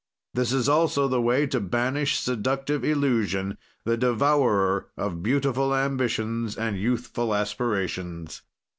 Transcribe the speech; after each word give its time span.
"This 0.33 0.51
is 0.51 0.67
also 0.67 1.07
the 1.07 1.21
way 1.21 1.45
to 1.45 1.59
banish 1.59 2.17
seductive 2.17 2.83
illusion, 2.83 3.59
the 3.85 3.97
devourer 3.97 4.87
of 4.97 5.21
beautiful 5.21 5.75
ambitions 5.75 6.57
and 6.57 6.75
youthful 6.75 7.35
aspirations." 7.35 8.41